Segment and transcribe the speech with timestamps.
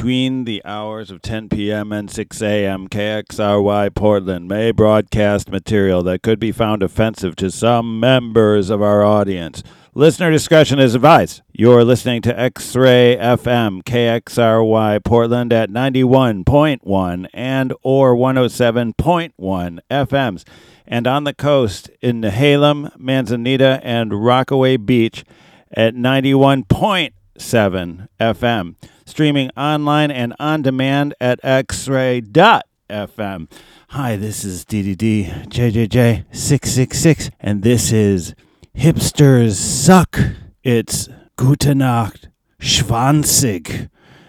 [0.00, 1.92] between the hours of 10 p.m.
[1.92, 8.00] and 6 a.m., KXRY Portland may broadcast material that could be found offensive to some
[8.00, 9.62] members of our audience.
[9.92, 11.42] Listener discretion is advised.
[11.52, 20.44] You're listening to X Ray FM, KXRY Portland at 91.1 and or 107.1 FMs,
[20.86, 25.26] and on the coast in Nehalem, Manzanita, and Rockaway Beach
[25.70, 25.94] at
[27.40, 28.76] 91.7 FM.
[29.06, 32.60] Streaming online and on demand at xray.fm.
[33.88, 38.34] Hi, this is DDD JJJ666, and this is
[38.76, 40.18] Hipsters Suck.
[40.62, 42.28] It's Gute Nacht
[42.60, 43.88] Schwanzig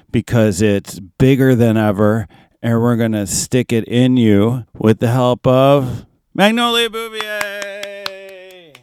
[0.09, 2.27] because it's bigger than ever,
[2.61, 8.73] and we're going to stick it in you with the help of Magnolia Bouvier.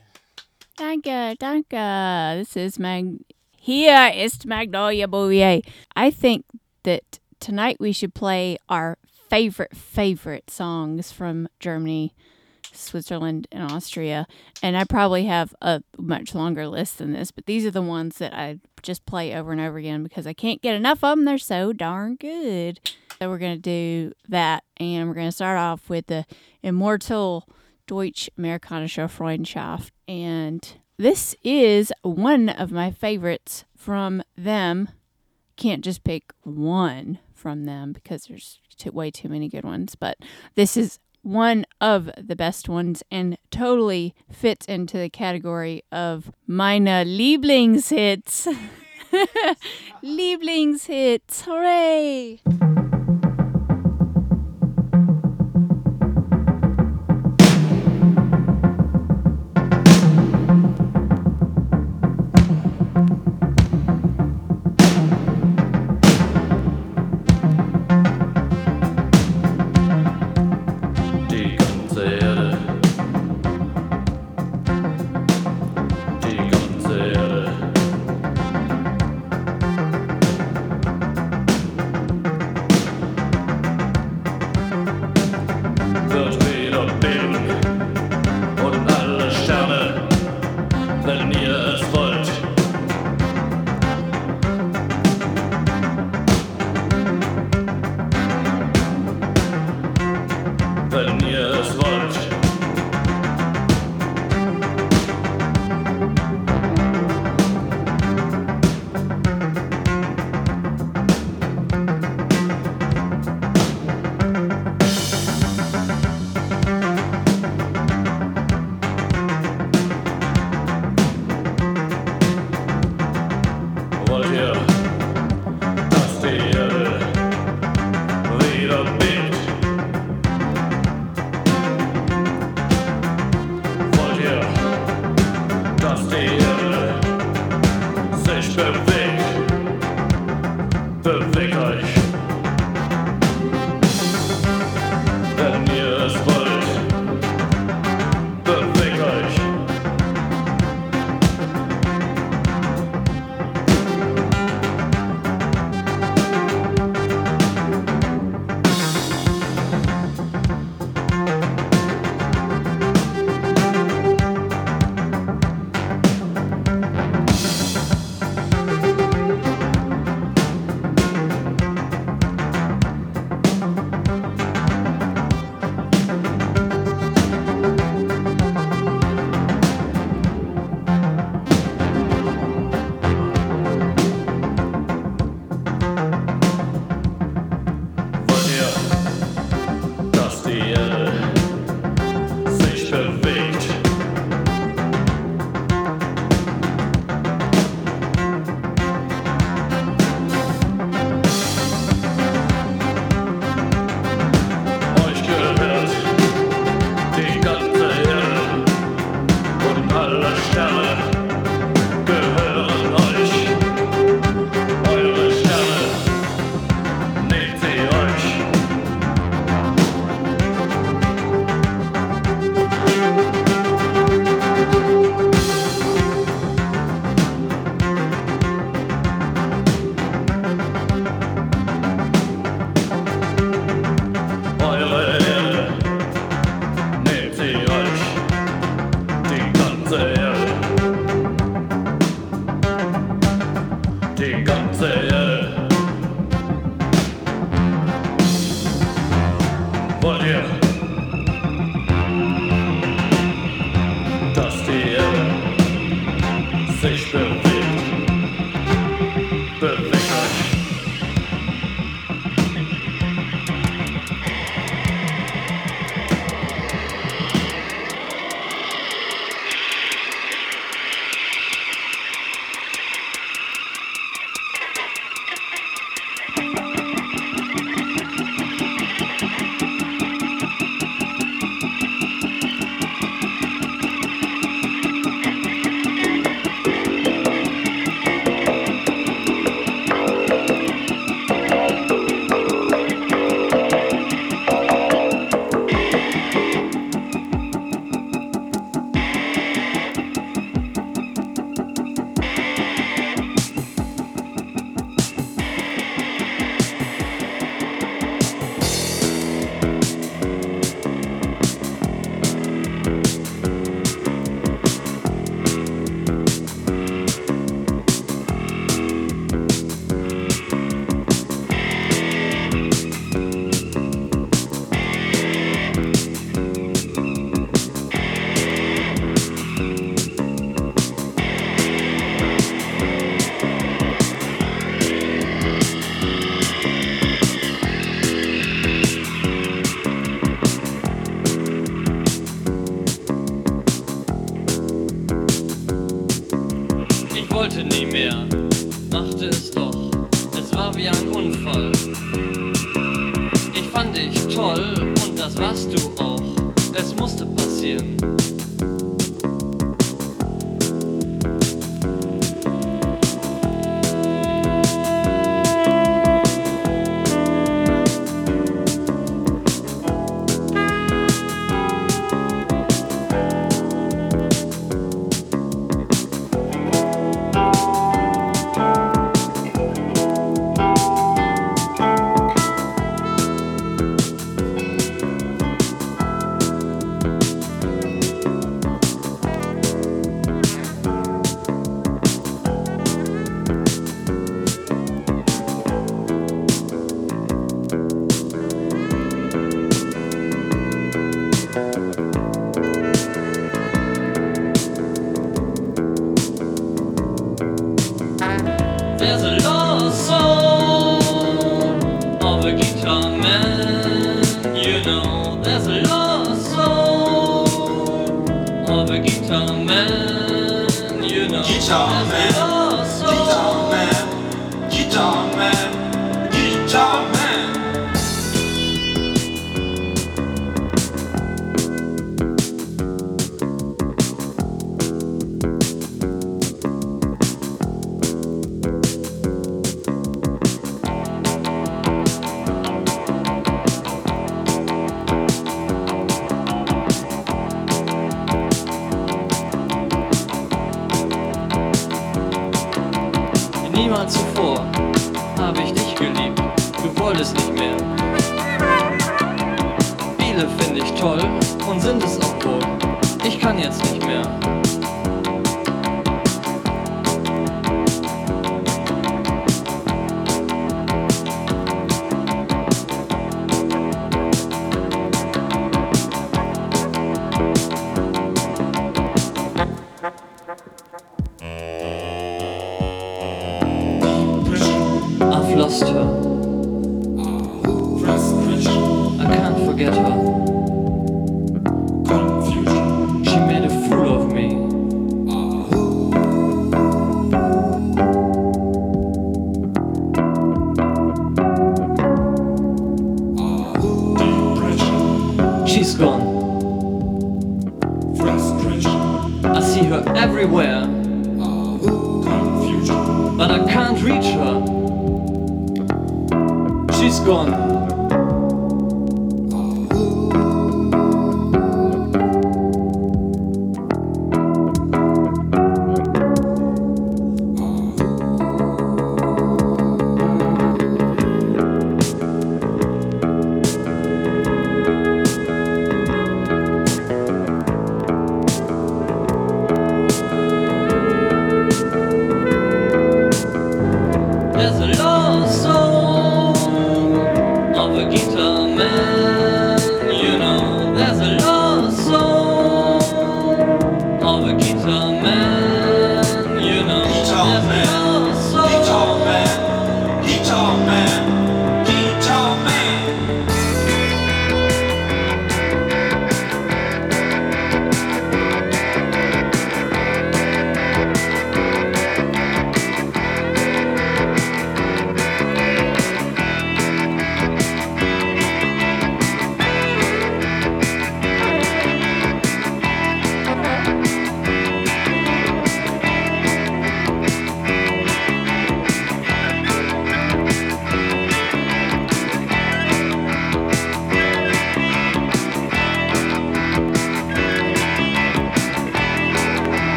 [0.77, 2.37] Danke, danke.
[2.39, 3.19] This is Mag.
[3.69, 5.61] Here is Magnolia Bouvier.
[5.95, 6.47] I think
[6.85, 8.97] that tonight we should play our
[9.29, 12.15] favorite, favorite songs from Germany,
[12.73, 14.27] Switzerland, and Austria.
[14.63, 18.17] And I probably have a much longer list than this, but these are the ones
[18.17, 21.27] that I just play over and over again because I can't get enough of them.
[21.27, 22.81] They're so darn good.
[23.19, 24.65] So we're going to do that.
[24.79, 26.25] And we're going to start off with the
[26.63, 27.47] immortal
[27.87, 29.91] Deutsch Amerikanische Freundschaft.
[30.09, 30.67] And
[30.99, 34.89] this is one of my favorites from them.
[35.57, 40.19] Can't just pick one from them because there's too, way too many good ones, but
[40.57, 46.87] this is one of the best ones and totally fits into the category of meine
[46.87, 48.47] Lieblingshits.
[50.03, 52.88] Lieblingshits, hooray!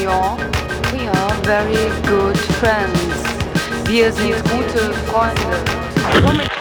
[0.00, 3.22] We are very good friends.
[3.84, 6.59] Wir sind gute Freunde.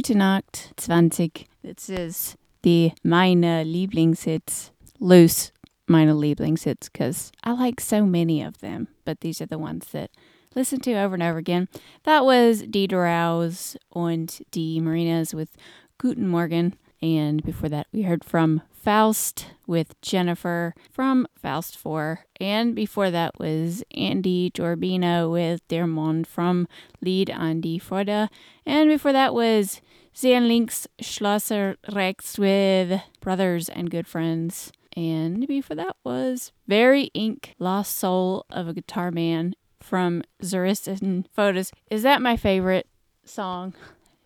[0.00, 1.46] Gute Nacht 20.
[1.62, 4.70] This is the meine Lieblingshits.
[4.98, 5.52] Loose
[5.86, 10.10] meine Lieblingshits because I like so many of them, but these are the ones that
[10.54, 11.68] listen to over and over again.
[12.04, 15.50] That was Die Doraus und Die Marinas with
[15.98, 16.76] Guten Morgen.
[17.02, 22.24] And before that, we heard from Faust with Jennifer from Faust 4.
[22.40, 26.66] And before that was Andy Giorbino with Der Mond from
[27.02, 28.30] Lied an die Freude.
[28.64, 34.72] And before that was Seen Links Schloesser Rechts with Brothers and Good Friends.
[34.96, 41.70] And before that was Very Inc, Lost Soul of a Guitar Man from Zuristan Photos.
[41.90, 42.86] Is that my favorite
[43.24, 43.74] song?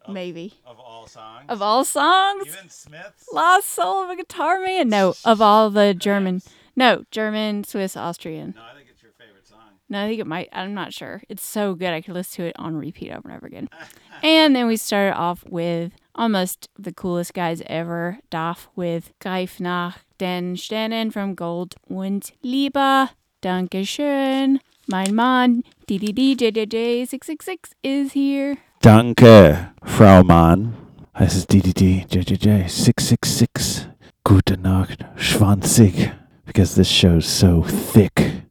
[0.09, 0.55] Maybe.
[0.67, 1.45] Of all songs?
[1.49, 2.47] Of all songs?
[2.47, 3.27] Even Smith's?
[3.33, 4.89] Lost Soul of a Guitar Man?
[4.89, 6.43] No, of all the German.
[6.75, 8.55] No, German, Swiss, Austrian.
[8.57, 9.74] No, I think it's your favorite song.
[9.89, 10.49] No, I think it might.
[10.53, 11.23] I'm not sure.
[11.29, 11.91] It's so good.
[11.91, 13.69] I could listen to it on repeat over and over again.
[14.23, 19.99] and then we started off with almost the coolest guys ever, DAF with Greif nach
[20.19, 23.11] den Sternen from Gold und Liebe.
[23.43, 24.61] Dankeschön.
[24.87, 28.57] Mein Mann, DDD666 is here.
[28.81, 30.75] Danke, Frau Mann.
[31.15, 33.89] Es ist DDD JJJ 666.
[34.25, 36.13] Gute Nacht, Schwanzig.
[36.45, 38.44] Because this show's so thick.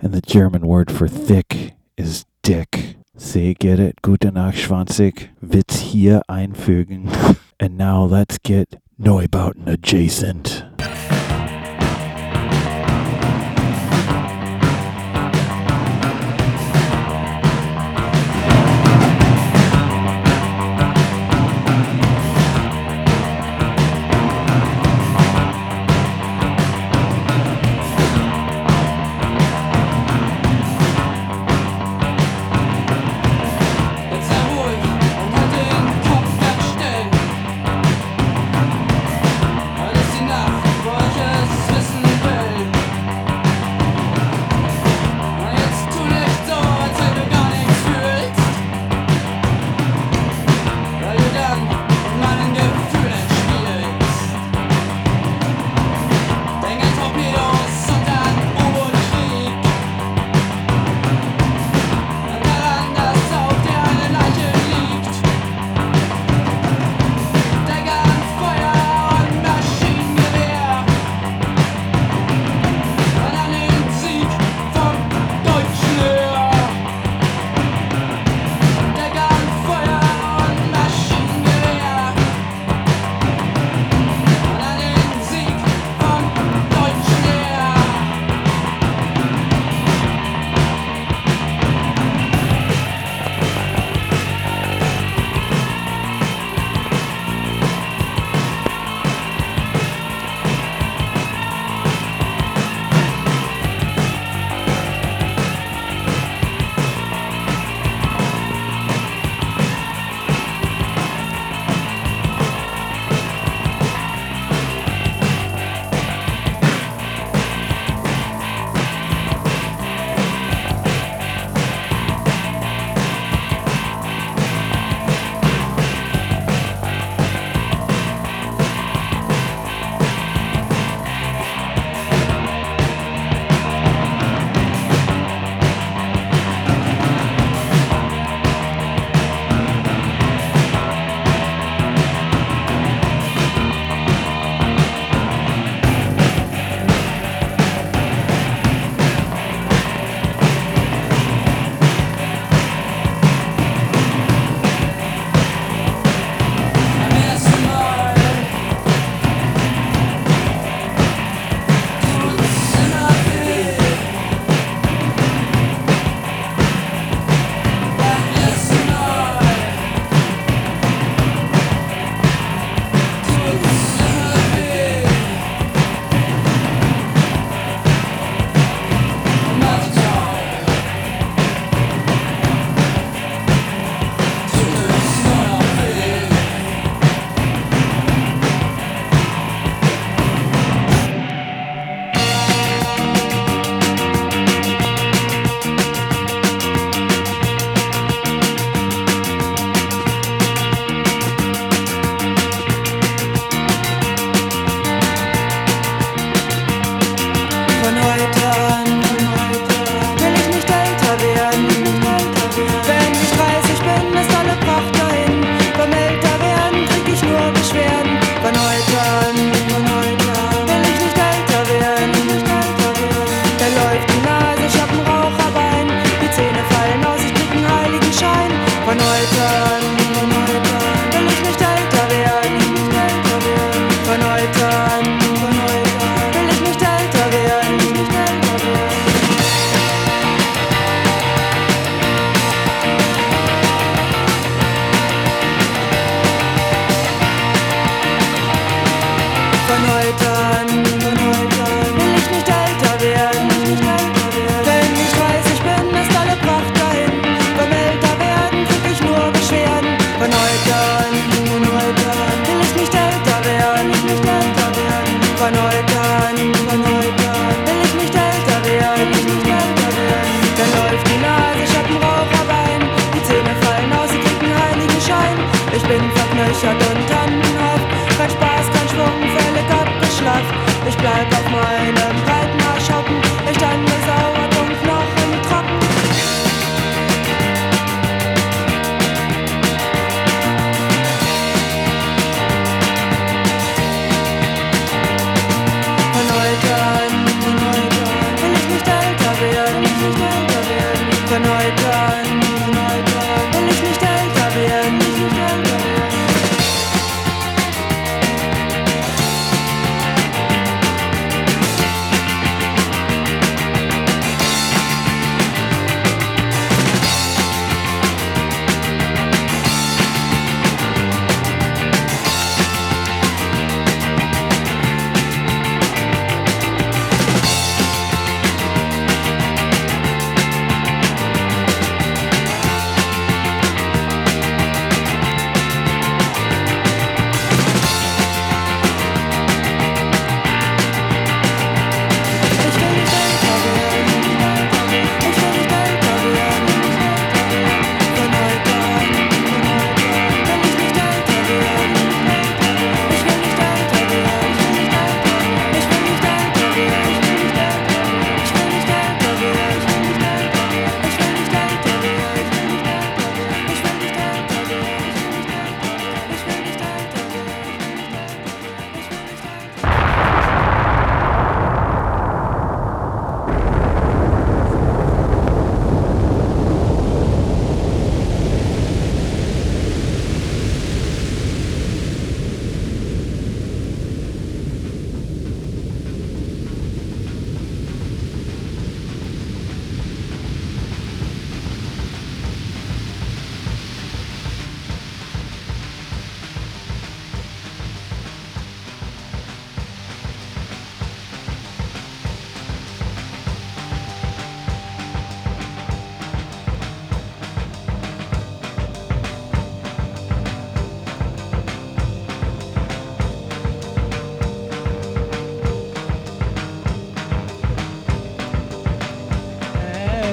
[0.00, 2.96] And the German word for thick is dick.
[3.16, 4.00] See, get it?
[4.00, 5.30] Gute Nacht, Schwanzig.
[5.40, 7.10] Witz hier einfügen.
[7.60, 10.67] And now let's get Neubauten adjacent.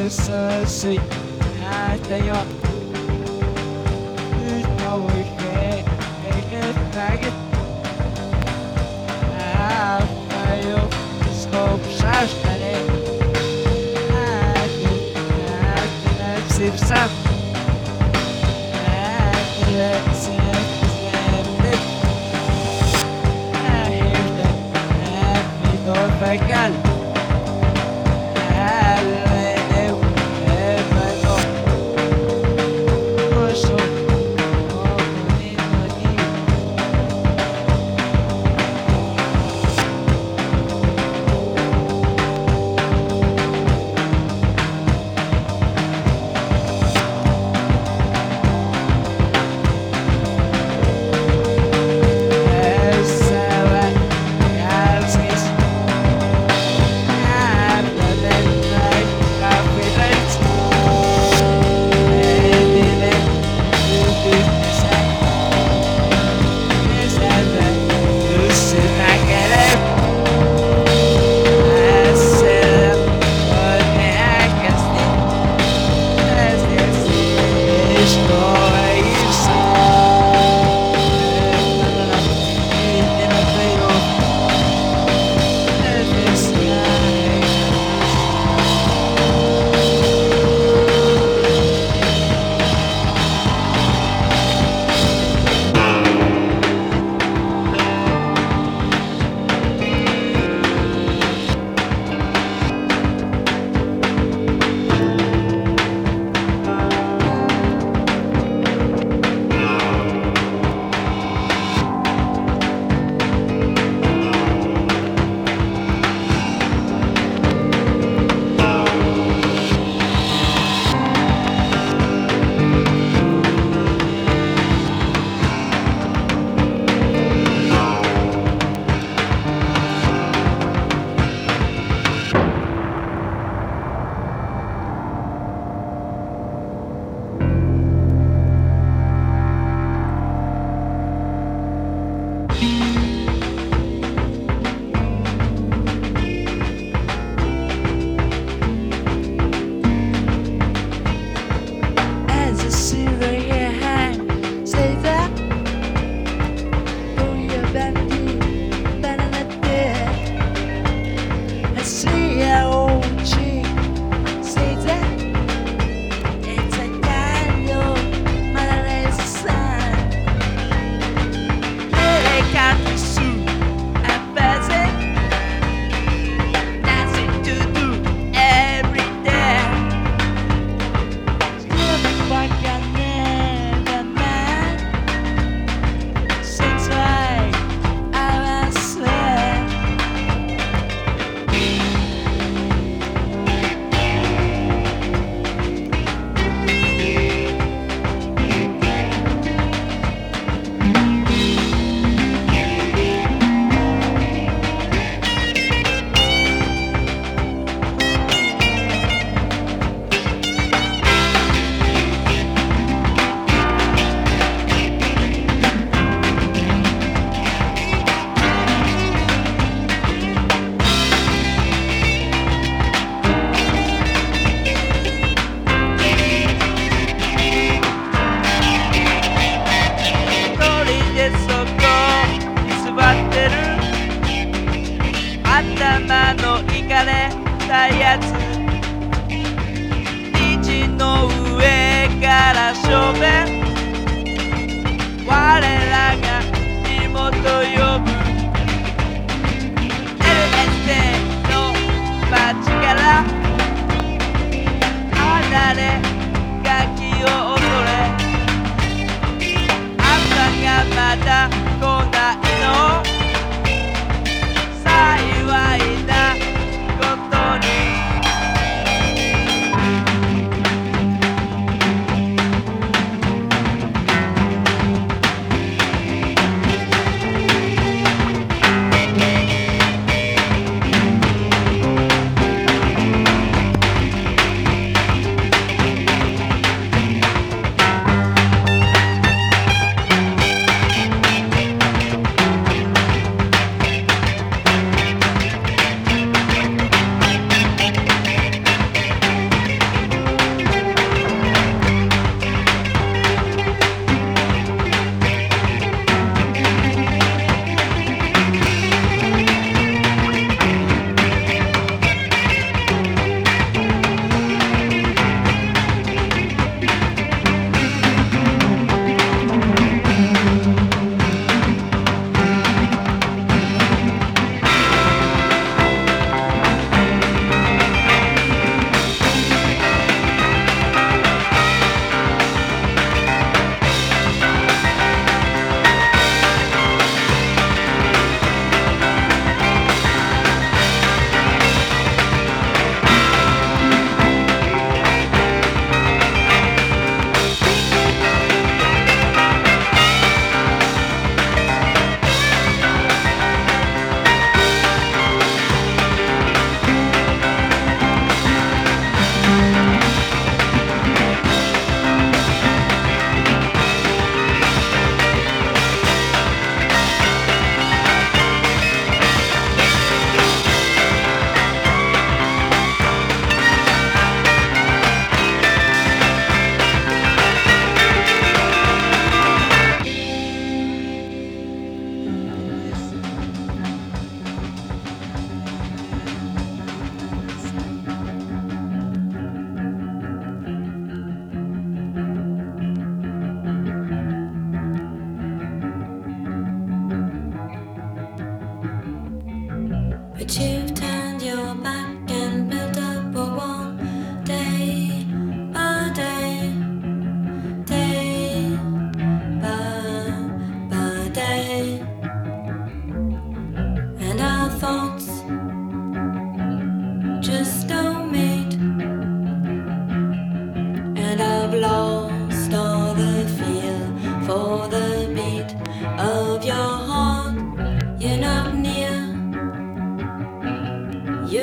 [0.05, 1.01] összeszik
[1.61, 2.45] hátja.
[4.47, 5.05] Üt a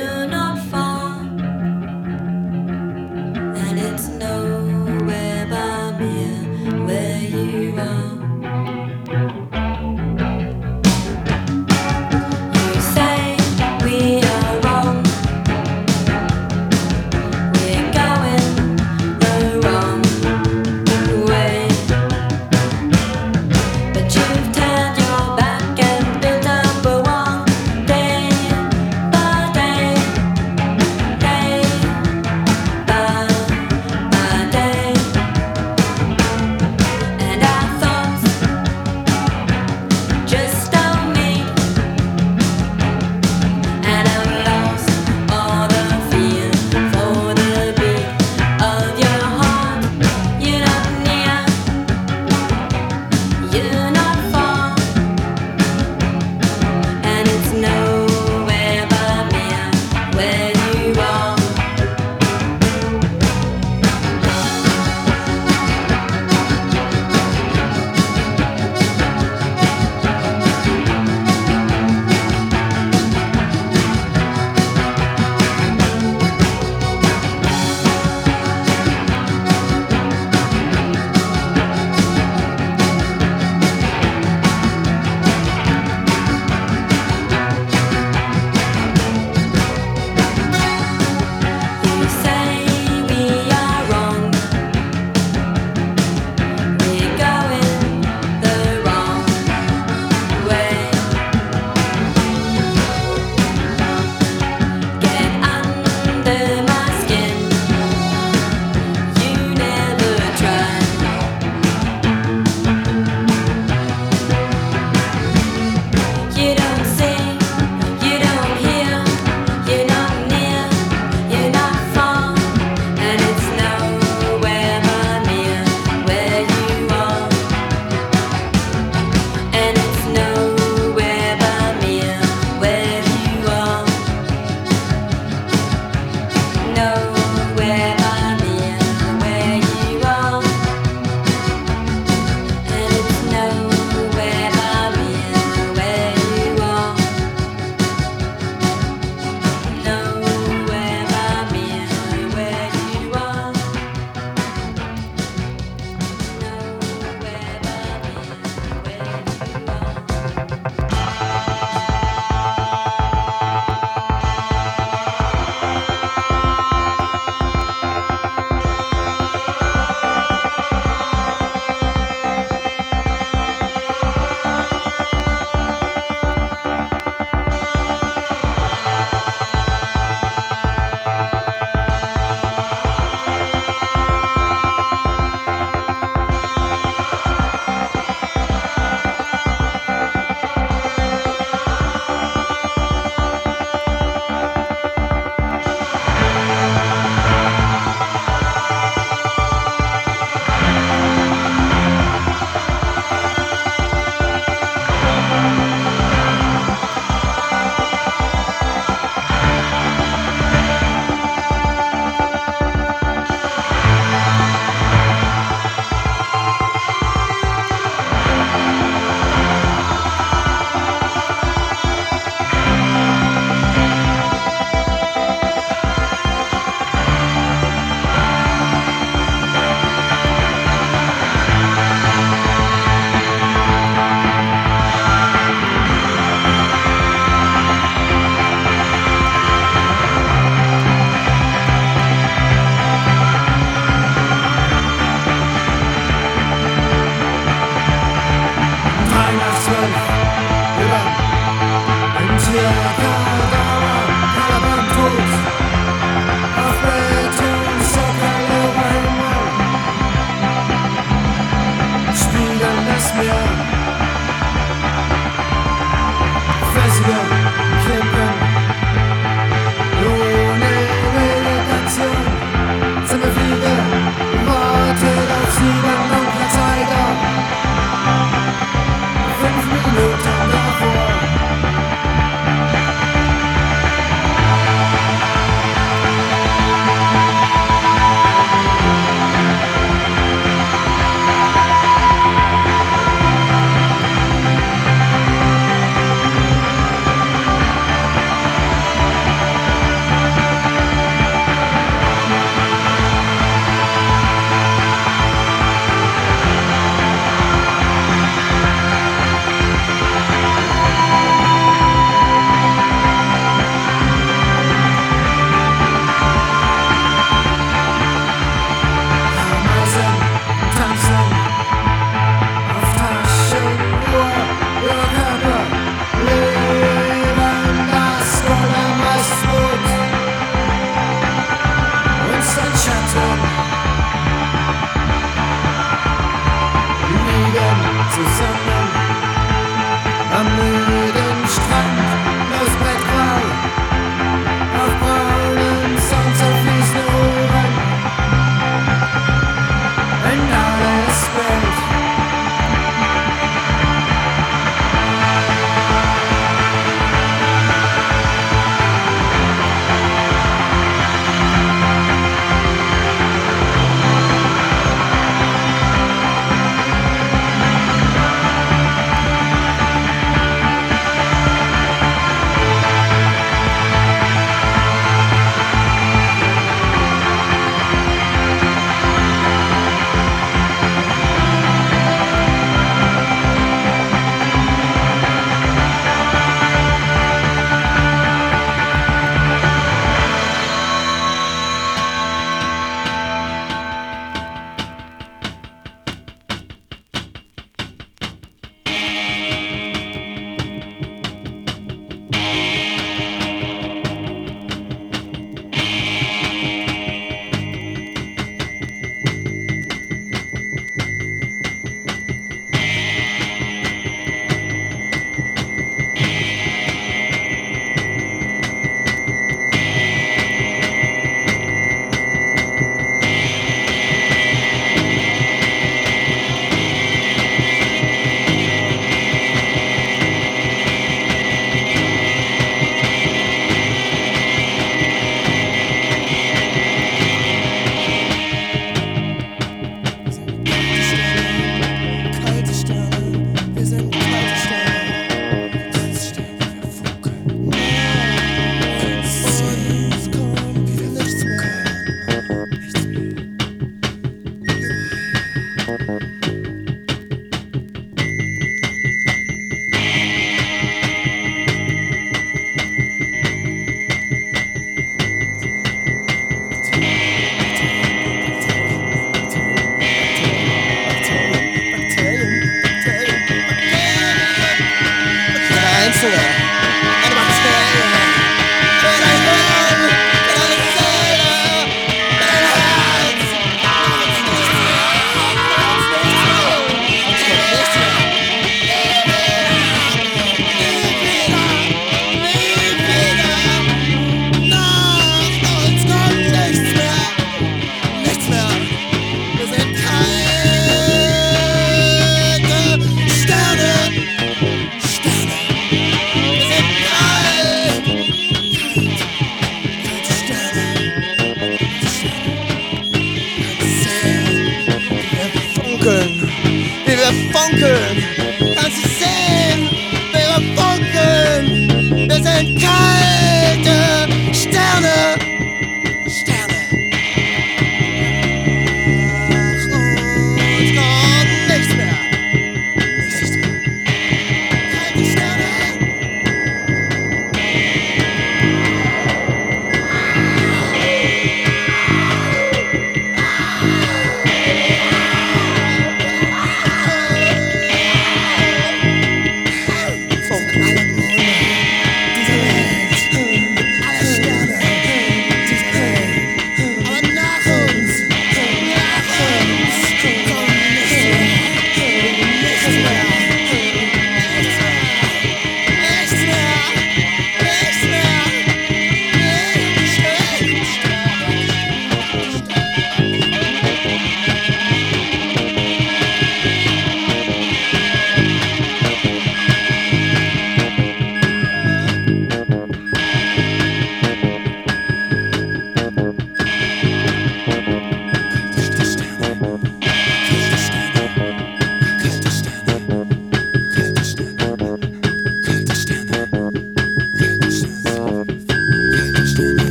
[0.00, 0.39] You're not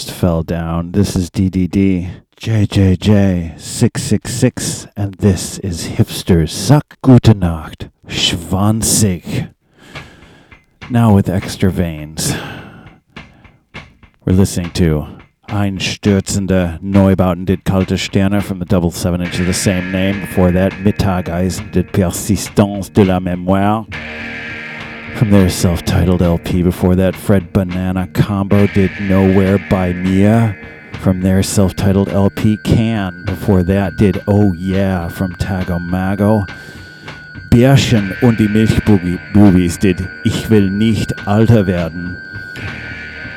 [0.00, 0.92] just fell down.
[0.92, 2.22] This is DDD.
[2.38, 7.90] JJJ666, and this is Hipsters Suck Gute Nacht.
[8.06, 9.52] Schwanzig.
[10.88, 12.32] Now with extra veins.
[14.24, 15.06] We're listening to
[15.48, 20.22] Einstürzende Neubauten did Kalte Sterne from the double seven inch of the same name.
[20.22, 23.86] Before that, Mittageisen did Persistance de la Mémoire
[25.20, 26.62] from their self titled LP.
[26.62, 30.58] Before that, Fred Banana Combo did Nowhere Bei Mir
[30.94, 32.56] from their self titled LP.
[32.56, 33.26] Can.
[33.26, 36.46] Before that, did Oh Yeah from Tago Mago.
[37.50, 42.16] Bärchen und die Milchbubis did Ich will nicht alter werden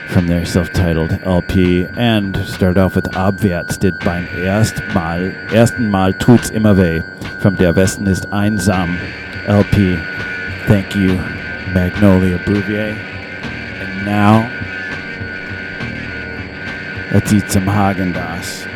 [0.08, 6.14] from their self-titled LP and started off with Abwärts did beim ersten Mal, ersten Mal
[6.14, 7.02] tut's immer weh
[7.40, 8.98] from Der Westen ist einsam
[9.48, 9.98] LP.
[10.68, 11.20] Thank you,
[11.74, 12.94] Magnolia Bouvier.
[12.94, 14.48] And now,
[17.12, 18.70] let's eat some Haagen-Dazs.